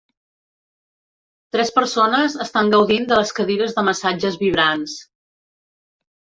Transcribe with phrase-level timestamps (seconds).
[1.55, 4.99] Tres persones estan gaudint de les cadires de massatges vibrants